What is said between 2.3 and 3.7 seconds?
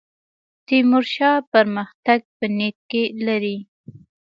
په نیت کې لري.